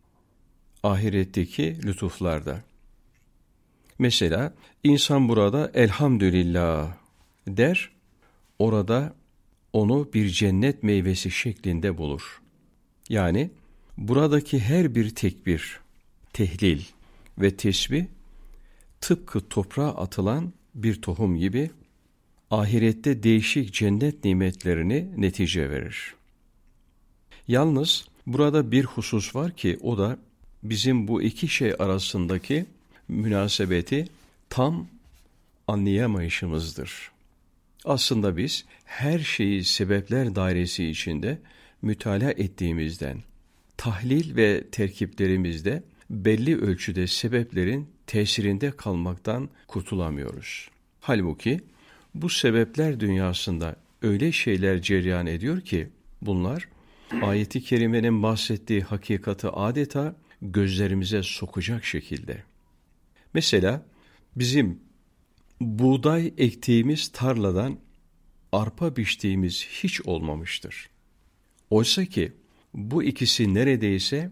[0.83, 2.63] ahiretteki lütuflar da.
[3.99, 6.97] Mesela insan burada elhamdülillah
[7.49, 7.91] der,
[8.59, 9.15] orada
[9.73, 12.41] onu bir cennet meyvesi şeklinde bulur.
[13.09, 13.51] Yani
[13.99, 15.81] buradaki her bir tekbir,
[16.33, 16.83] tehlil
[17.39, 18.05] ve tesbih
[19.01, 21.71] tıpkı toprağa atılan bir tohum gibi
[22.51, 26.15] ahirette değişik cennet nimetlerini netice verir.
[27.49, 30.19] Yalnız burada bir husus var ki o da
[30.63, 32.67] bizim bu iki şey arasındaki
[33.09, 34.09] münasebeti
[34.51, 34.87] tam
[35.69, 37.11] anlayamayışımızdır.
[37.85, 41.39] Aslında biz her şeyi sebepler dairesi içinde
[41.83, 43.23] mütalaa ettiğimizden,
[43.77, 50.69] tahlil ve terkiplerimizde belli ölçüde sebeplerin tesirinde kalmaktan kurtulamıyoruz.
[51.01, 51.61] Halbuki
[52.23, 55.89] bu sebepler dünyasında öyle şeyler cereyan ediyor ki
[56.23, 56.69] bunlar
[57.23, 62.43] ayeti kerimenin bahsettiği hakikati adeta gözlerimize sokacak şekilde.
[63.35, 63.87] Mesela
[64.37, 64.81] bizim
[65.61, 67.79] buğday ektiğimiz tarladan
[68.53, 70.89] arpa biçtiğimiz hiç olmamıştır.
[71.71, 72.33] Oysa ki
[72.75, 74.31] bu ikisi neredeyse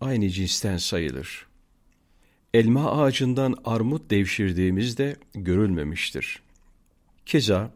[0.00, 1.46] aynı cinsten sayılır.
[2.54, 6.45] Elma ağacından armut devşirdiğimizde görülmemiştir.
[7.26, 7.70] Keza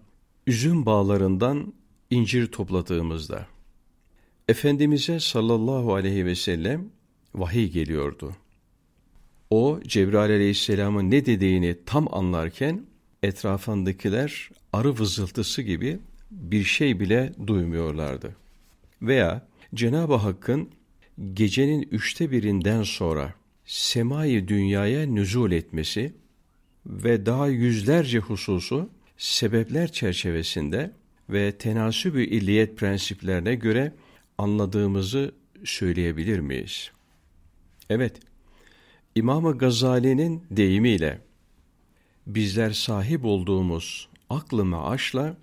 [0.46, 1.72] üzüm bağlarından
[2.10, 3.46] incir topladığımızda
[4.48, 6.88] Efendimiz'e sallallahu aleyhi ve sellem
[7.34, 8.36] vahiy geliyordu.
[9.50, 12.86] O Cebrail aleyhisselamın ne dediğini tam anlarken
[13.22, 15.98] etrafındakiler arı vızıltısı gibi
[16.30, 18.36] bir şey bile duymuyorlardı.
[19.02, 20.68] Veya Cenab-ı Hakk'ın
[21.34, 23.34] gecenin üçte birinden sonra
[23.66, 26.12] semayı dünyaya nüzul etmesi
[26.86, 28.88] ve daha yüzlerce hususu
[29.20, 30.90] sebepler çerçevesinde
[31.28, 33.92] ve tenasübü illiyet prensiplerine göre
[34.38, 36.90] anladığımızı söyleyebilir miyiz?
[37.90, 38.20] Evet,
[39.14, 41.20] İmam-ı Gazali'nin deyimiyle
[42.26, 45.36] bizler sahip olduğumuz aklı maaşla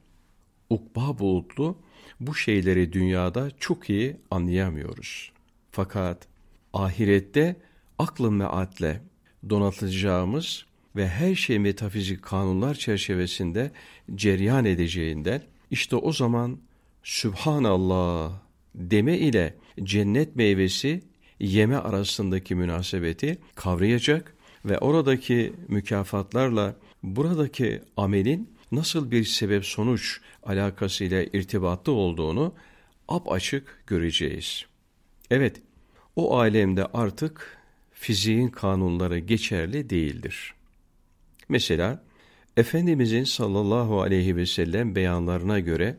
[0.70, 1.78] ukba bulutlu
[2.20, 5.32] bu şeyleri dünyada çok iyi anlayamıyoruz.
[5.72, 6.28] Fakat
[6.74, 7.56] ahirette
[8.00, 9.02] aklı meatle
[9.50, 10.67] donatılacağımız
[10.98, 13.72] ve her şey metafizik kanunlar çerçevesinde
[14.16, 16.60] ceryan edeceğinden işte o zaman
[17.04, 18.32] Sübhanallah
[18.76, 21.04] deme ile cennet meyvesi
[21.40, 31.92] yeme arasındaki münasebeti kavrayacak ve oradaki mükafatlarla buradaki amelin nasıl bir sebep sonuç alakasıyla irtibatlı
[31.92, 32.54] olduğunu
[33.28, 34.66] açık göreceğiz.
[35.32, 35.62] Evet,
[36.16, 37.58] o alemde artık
[37.94, 40.57] fiziğin kanunları geçerli değildir.
[41.50, 42.04] Mesela
[42.58, 45.98] Efendimizin sallallahu aleyhi ve sellem beyanlarına göre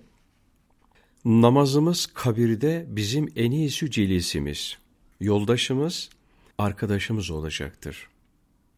[1.24, 4.78] namazımız kabirde bizim en iyisi cilisimiz,
[5.20, 6.10] yoldaşımız,
[6.58, 8.08] arkadaşımız olacaktır.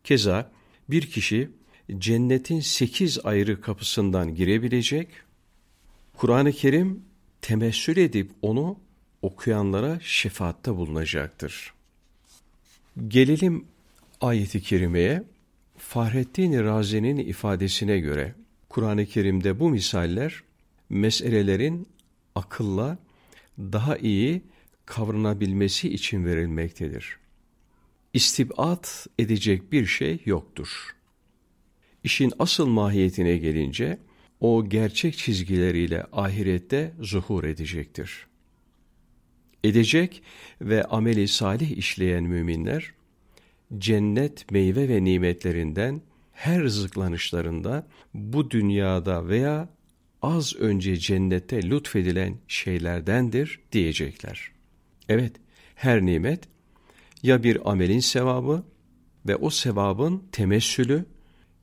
[0.04, 0.52] Keza
[0.90, 1.50] bir kişi
[1.98, 5.08] cennetin sekiz ayrı kapısından girebilecek,
[6.16, 7.02] Kur'an-ı Kerim
[7.42, 8.78] temessül edip onu
[9.22, 11.74] okuyanlara şefaatte bulunacaktır.
[13.08, 13.64] Gelelim
[14.20, 15.22] ayeti kerimeye.
[15.80, 18.34] Fahrettin Razi'nin ifadesine göre
[18.68, 20.42] Kur'an-ı Kerim'de bu misaller
[20.88, 21.88] meselelerin
[22.34, 22.98] akılla
[23.58, 24.42] daha iyi
[24.86, 27.18] kavranabilmesi için verilmektedir.
[28.14, 30.96] İstibat edecek bir şey yoktur.
[32.04, 33.98] İşin asıl mahiyetine gelince
[34.40, 38.26] o gerçek çizgileriyle ahirette zuhur edecektir.
[39.64, 40.22] Edecek
[40.60, 42.92] ve ameli salih işleyen müminler
[43.78, 46.00] cennet meyve ve nimetlerinden
[46.32, 49.68] her rızıklanışlarında bu dünyada veya
[50.22, 54.50] az önce cennette lütfedilen şeylerdendir diyecekler.
[55.08, 55.32] Evet,
[55.74, 56.40] her nimet
[57.22, 58.64] ya bir amelin sevabı
[59.26, 61.04] ve o sevabın temessülü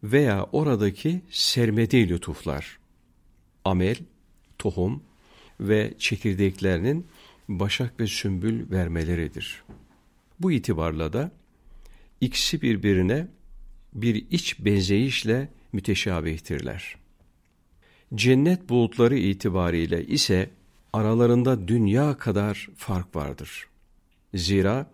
[0.04, 2.80] veya oradaki sermediği lütuflar.
[3.66, 3.96] Amel,
[4.58, 5.04] tohum
[5.60, 7.08] ve çekirdeklerinin
[7.48, 9.64] başak ve sümbül vermeleridir.
[10.40, 11.32] Bu itibarla da
[12.22, 13.28] ikisi birbirine
[13.94, 16.96] bir iç benzeyişle müteşabihtirler.
[18.16, 20.50] Cennet bulutları itibariyle ise
[20.94, 23.68] aralarında dünya kadar fark vardır.
[24.34, 24.92] Zira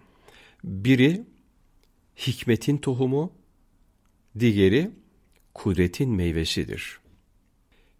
[0.63, 1.23] biri
[2.17, 3.33] hikmetin tohumu,
[4.39, 4.91] diğeri
[5.53, 6.99] kudretin meyvesidir.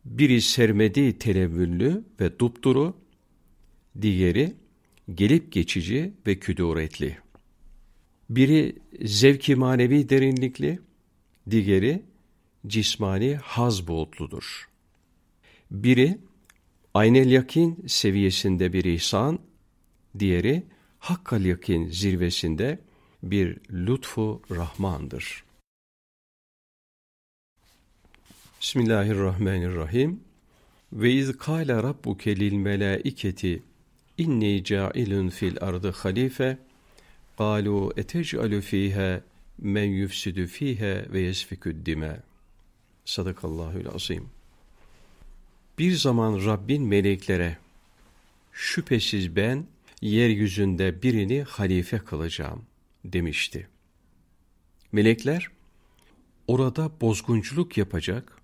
[0.05, 2.97] Biri sermedi televvüllü ve dupduru,
[4.01, 4.53] diğeri
[5.15, 7.17] gelip geçici ve küduretli.
[8.35, 10.79] Biri zevki manevi derinlikli,
[11.49, 12.03] diğeri
[12.67, 14.69] cismani haz boğutludur.
[15.71, 16.17] Biri
[16.93, 19.39] aynel yakin seviyesinde bir ihsan,
[20.19, 20.63] diğeri
[20.99, 22.79] hakkal yakin zirvesinde
[23.23, 25.43] bir lütfu rahmandır.
[28.61, 30.19] Bismillahirrahmanirrahim.
[30.93, 33.63] Ve iz kâle rabbuke lil melâiketi
[34.17, 36.57] inni câilun fil ardı halife
[37.38, 39.20] قالوا etec'alu fiha
[39.58, 42.16] men yufsidu fiha ve yesfikü dima.
[43.04, 44.28] Sadakallahül azim.
[45.78, 47.58] Bir zaman Rabbin meleklere
[48.52, 49.66] şüphesiz ben
[50.02, 52.64] yeryüzünde birini halife kılacağım
[53.04, 53.68] demişti.
[54.92, 55.48] Melekler
[56.46, 58.38] orada bozgunculuk yapacak,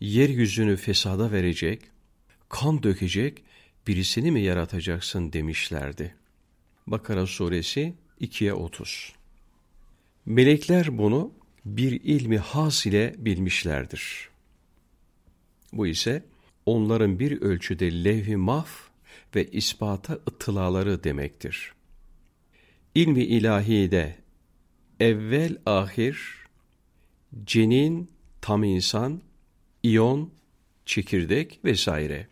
[0.00, 1.82] yeryüzünü fesada verecek,
[2.48, 3.42] kan dökecek
[3.86, 6.14] birisini mi yaratacaksın demişlerdi.
[6.87, 9.13] Bakara suresi 2'ye 30.
[10.25, 11.31] Melekler bunu
[11.65, 14.29] bir ilmi has ile bilmişlerdir.
[15.73, 16.23] Bu ise
[16.65, 18.69] onların bir ölçüde levh-i maf
[19.35, 21.73] ve ispata ıtılaları demektir.
[22.95, 24.15] İlmi ilahide
[24.99, 26.19] evvel ahir,
[27.43, 28.09] cenin,
[28.41, 29.21] tam insan,
[29.83, 30.31] iyon,
[30.85, 32.27] çekirdek vesaire.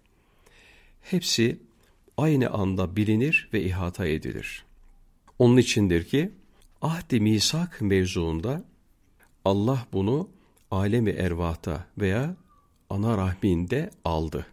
[1.02, 1.60] Hepsi
[2.20, 4.66] aynı anda bilinir ve ihata edilir.
[5.40, 6.32] Onun içindir ki
[6.82, 8.64] ahdi misak mevzuunda
[9.46, 10.30] Allah bunu
[10.72, 12.36] alemi ervahta veya
[12.90, 14.46] ana rahminde aldı.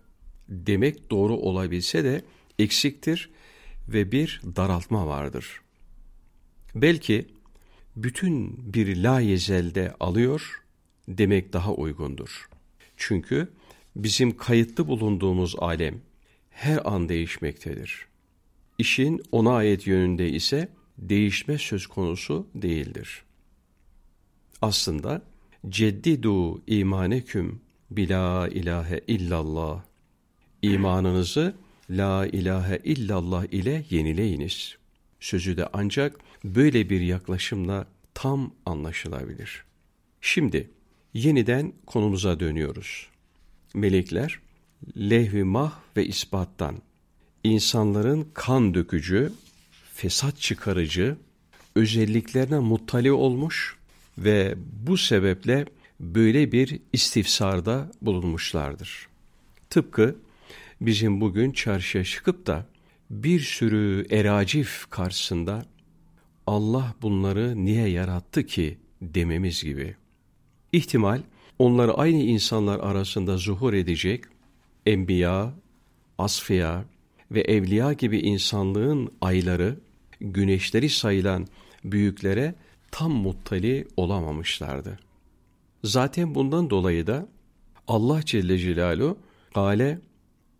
[0.48, 2.22] Demek doğru olabilse de
[2.58, 3.30] eksiktir
[3.88, 5.60] ve bir daraltma vardır.
[6.74, 7.26] Belki
[7.96, 10.62] bütün bir la yezelde alıyor
[11.08, 12.48] demek daha uygundur.
[12.96, 13.48] Çünkü
[13.96, 16.00] bizim kayıtlı bulunduğumuz alem
[16.56, 18.06] her an değişmektedir.
[18.78, 23.22] İşin ona ait yönünde ise değişme söz konusu değildir.
[24.62, 25.22] Aslında
[25.68, 29.82] ceddidu imaneküm bila ilahe illallah
[30.62, 31.54] imanınızı
[31.90, 34.76] la ilahe illallah ile yenileyiniz.
[35.20, 39.64] Sözü de ancak böyle bir yaklaşımla tam anlaşılabilir.
[40.20, 40.70] Şimdi
[41.14, 43.08] yeniden konumuza dönüyoruz.
[43.74, 44.45] Melekler
[44.96, 46.76] lehvi mah ve ispattan
[47.44, 49.32] insanların kan dökücü,
[49.94, 51.16] fesat çıkarıcı
[51.74, 53.76] özelliklerine muttali olmuş
[54.18, 54.54] ve
[54.86, 55.66] bu sebeple
[56.00, 59.08] böyle bir istifsarda bulunmuşlardır.
[59.70, 60.16] Tıpkı
[60.80, 62.66] bizim bugün çarşıya çıkıp da
[63.10, 65.66] bir sürü eracif karşısında
[66.46, 69.94] Allah bunları niye yarattı ki dememiz gibi.
[70.72, 71.20] İhtimal
[71.58, 74.24] onları aynı insanlar arasında zuhur edecek
[74.86, 75.54] enbiya,
[76.18, 76.84] asfiya
[77.30, 79.78] ve evliya gibi insanlığın ayları,
[80.20, 81.46] güneşleri sayılan
[81.84, 82.54] büyüklere
[82.90, 84.98] tam muttali olamamışlardı.
[85.84, 87.28] Zaten bundan dolayı da
[87.88, 89.18] Allah Celle Celaluhu
[89.54, 89.98] Gale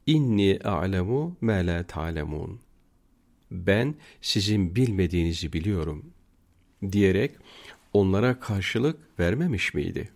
[0.07, 2.61] inni a'lemu ma la ta'lemun.
[3.51, 6.05] Ben sizin bilmediğinizi biliyorum
[6.93, 7.31] diyerek
[7.93, 10.11] onlara karşılık vermemiş miydi?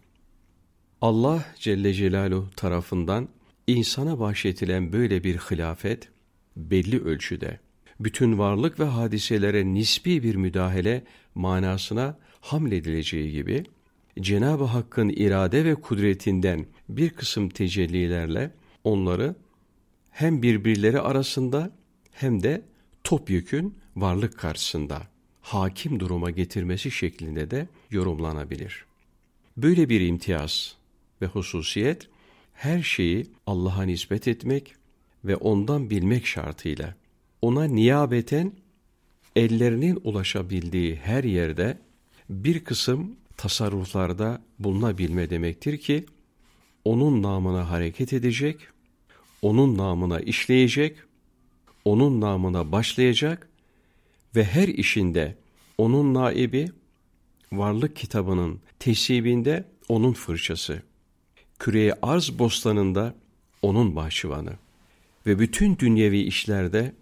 [1.00, 3.28] Allah Celle Celaluhu tarafından
[3.74, 6.08] insana bahşetilen böyle bir hilafet
[6.56, 7.60] belli ölçüde
[8.00, 11.04] bütün varlık ve hadiselere nispi bir müdahale
[11.34, 13.64] manasına hamledileceği gibi
[14.20, 18.50] Cenab-ı Hakk'ın irade ve kudretinden bir kısım tecellilerle
[18.84, 19.34] onları
[20.10, 21.70] hem birbirleri arasında
[22.12, 22.62] hem de
[23.04, 25.02] topyekün varlık karşısında
[25.40, 28.84] hakim duruma getirmesi şeklinde de yorumlanabilir.
[29.56, 30.76] Böyle bir imtiyaz
[31.22, 32.08] ve hususiyet
[32.60, 34.74] her şeyi Allah'a nispet etmek
[35.24, 36.94] ve ondan bilmek şartıyla.
[37.42, 38.52] Ona niyabeten
[39.36, 41.78] ellerinin ulaşabildiği her yerde
[42.30, 46.06] bir kısım tasarruflarda bulunabilme demektir ki
[46.84, 48.60] onun namına hareket edecek,
[49.42, 50.96] onun namına işleyecek,
[51.84, 53.48] onun namına başlayacak
[54.36, 55.36] ve her işinde
[55.78, 56.68] onun naibi,
[57.52, 60.82] varlık kitabının tesibinde onun fırçası,
[61.60, 63.14] küreye arz bostanında
[63.62, 64.52] onun bahçıvanı
[65.26, 66.92] ve bütün dünyevi işlerde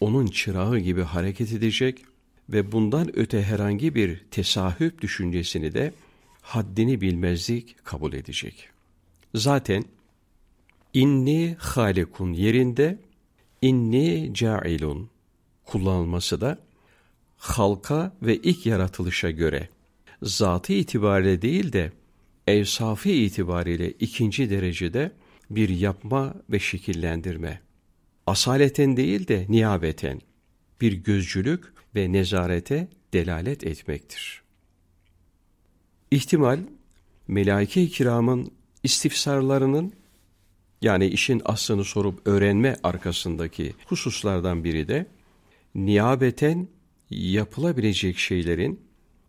[0.00, 2.04] onun çırağı gibi hareket edecek
[2.48, 5.92] ve bundan öte herhangi bir tesahüp düşüncesini de
[6.42, 8.68] haddini bilmezlik kabul edecek.
[9.34, 9.84] Zaten
[10.94, 12.98] inni halikun yerinde
[13.62, 15.10] inni cailun
[15.64, 16.58] kullanılması da
[17.36, 19.68] halka ve ilk yaratılışa göre
[20.22, 21.92] zatı itibariyle değil de
[22.48, 25.12] evsafı itibariyle ikinci derecede
[25.50, 27.60] bir yapma ve şekillendirme.
[28.26, 30.20] Asaleten değil de niyabeten
[30.80, 34.42] bir gözcülük ve nezarete delalet etmektir.
[36.10, 36.58] İhtimal,
[37.28, 39.92] melaike-i kiramın istifsarlarının
[40.82, 45.06] yani işin aslını sorup öğrenme arkasındaki hususlardan biri de
[45.74, 46.68] niyabeten
[47.10, 48.80] yapılabilecek şeylerin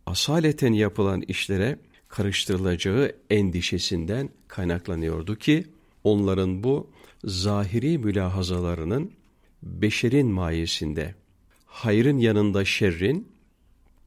[0.06, 5.66] asaleten yapılan işlere karıştırılacağı endişesinden kaynaklanıyordu ki
[6.04, 6.90] onların bu
[7.24, 9.12] zahiri mülahazalarının
[9.64, 11.16] beşerin mayesinde,
[11.66, 13.28] hayrın yanında şerrin,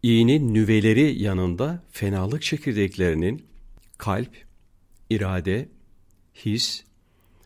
[0.03, 3.47] iyinin nüveleri yanında fenalık çekirdeklerinin
[3.99, 4.45] kalp,
[5.11, 5.69] irade,
[6.35, 6.85] his,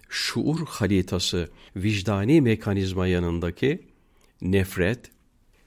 [0.09, 3.83] şuur halitası, vicdani mekanizma yanındaki
[4.43, 5.11] nefret,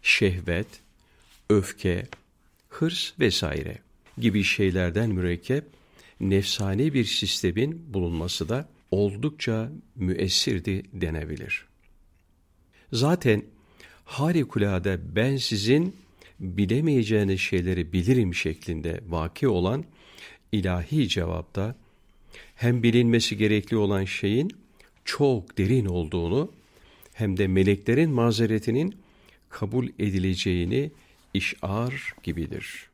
[0.01, 0.67] şehvet,
[1.49, 2.07] öfke,
[2.69, 3.88] hırs vesaire
[4.22, 5.63] gibi şeylerden mürekkep
[6.20, 11.65] nefsani bir sistemin bulunması da oldukça müessirdi denebilir.
[12.93, 13.43] Zaten
[14.05, 15.95] harikulade ben sizin
[16.39, 19.86] bilemeyeceğiniz şeyleri bilirim şeklinde vaki olan
[20.51, 21.76] ilahi cevapta
[22.55, 24.51] hem bilinmesi gerekli olan şeyin
[25.05, 26.51] çok derin olduğunu
[27.13, 28.95] hem de meleklerin mazeretinin
[29.49, 30.91] kabul edileceğini
[31.34, 32.88] işar gibidir.